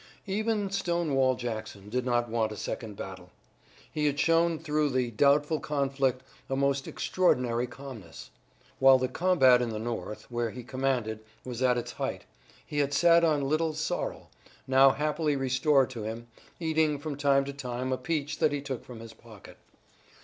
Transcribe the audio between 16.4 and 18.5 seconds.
eating from time to time a peach